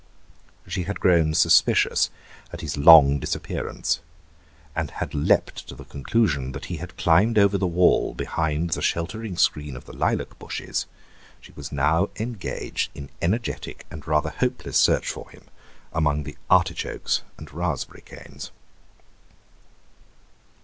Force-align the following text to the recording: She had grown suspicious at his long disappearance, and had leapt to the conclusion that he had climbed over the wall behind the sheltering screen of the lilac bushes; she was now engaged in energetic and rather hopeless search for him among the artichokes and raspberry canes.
She 0.67 0.85
had 0.85 0.99
grown 0.99 1.35
suspicious 1.35 2.09
at 2.51 2.61
his 2.61 2.75
long 2.75 3.19
disappearance, 3.19 3.99
and 4.75 4.89
had 4.89 5.13
leapt 5.13 5.67
to 5.67 5.75
the 5.75 5.85
conclusion 5.85 6.53
that 6.53 6.65
he 6.73 6.77
had 6.77 6.97
climbed 6.97 7.37
over 7.37 7.55
the 7.55 7.67
wall 7.67 8.15
behind 8.15 8.71
the 8.71 8.81
sheltering 8.81 9.37
screen 9.37 9.75
of 9.75 9.85
the 9.85 9.93
lilac 9.93 10.39
bushes; 10.39 10.87
she 11.39 11.51
was 11.51 11.71
now 11.71 12.09
engaged 12.15 12.89
in 12.95 13.11
energetic 13.21 13.85
and 13.91 14.07
rather 14.07 14.31
hopeless 14.31 14.75
search 14.75 15.07
for 15.07 15.29
him 15.29 15.43
among 15.93 16.23
the 16.23 16.35
artichokes 16.49 17.21
and 17.37 17.53
raspberry 17.53 18.01
canes. 18.01 18.49